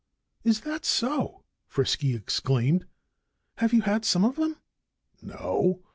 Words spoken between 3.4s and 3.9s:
"Have you